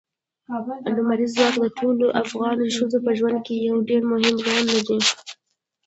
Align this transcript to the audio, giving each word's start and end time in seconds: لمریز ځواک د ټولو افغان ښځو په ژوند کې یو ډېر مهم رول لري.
لمریز 0.95 1.31
ځواک 1.35 1.55
د 1.63 1.65
ټولو 1.79 2.05
افغان 2.23 2.57
ښځو 2.75 2.97
په 3.05 3.11
ژوند 3.17 3.39
کې 3.45 3.53
یو 3.67 3.77
ډېر 3.89 4.01
مهم 4.11 4.35
رول 4.45 4.65
لري. 4.75 4.99